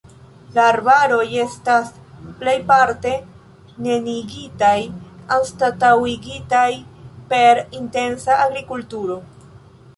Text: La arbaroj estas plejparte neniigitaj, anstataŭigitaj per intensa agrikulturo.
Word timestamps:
La 0.53 0.61
arbaroj 0.67 1.25
estas 1.41 1.91
plejparte 2.39 3.11
neniigitaj, 3.89 4.73
anstataŭigitaj 5.37 6.67
per 7.35 7.65
intensa 7.83 8.43
agrikulturo. 8.49 9.19